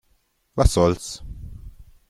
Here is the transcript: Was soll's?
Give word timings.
Was 0.55 0.71
soll's? 0.73 1.21